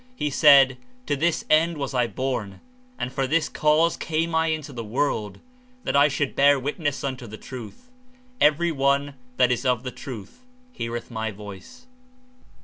He 0.15 0.31
said: 0.31 0.79
''To 1.05 1.15
this 1.19 1.45
end 1.47 1.77
was 1.77 1.93
I 1.93 2.07
born, 2.07 2.59
and 2.97 3.13
for 3.13 3.27
this 3.27 3.47
cause 3.47 3.95
came 3.95 4.33
I 4.33 4.47
into 4.47 4.73
the 4.73 4.83
world, 4.83 5.39
that 5.83 5.95
I 5.95 6.07
should 6.07 6.33
hear 6.35 6.57
witness 6.57 7.03
unto 7.03 7.27
the 7.27 7.37
truth. 7.37 7.91
Every 8.41 8.71
one 8.71 9.13
that 9.37 9.51
is 9.51 9.63
of 9.63 9.83
the 9.83 9.91
truth 9.91 10.41
heareth 10.71 11.11
my 11.11 11.29
voice.'' 11.29 11.85